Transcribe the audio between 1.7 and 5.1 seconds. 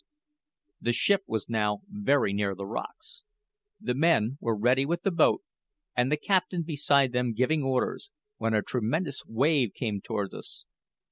very near the rocks. The men were ready with